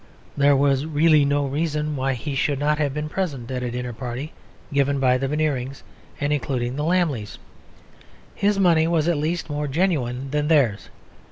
There 0.35 0.55
was 0.55 0.83
really 0.87 1.25
no 1.25 1.45
reason 1.45 1.95
why 1.95 2.13
he 2.13 2.33
should 2.33 2.57
not 2.57 2.79
have 2.79 2.91
been 2.91 3.07
present 3.07 3.51
at 3.51 3.61
a 3.61 3.69
dinner 3.69 3.93
party 3.93 4.33
given 4.73 4.99
by 4.99 5.19
the 5.19 5.27
Veneerings 5.27 5.83
and 6.19 6.33
including 6.33 6.75
the 6.75 6.83
Lammles. 6.83 7.37
His 8.33 8.57
money 8.57 8.87
was 8.87 9.07
at 9.07 9.15
least 9.17 9.47
more 9.47 9.67
genuine 9.67 10.31
than 10.31 10.47
theirs. 10.47 10.89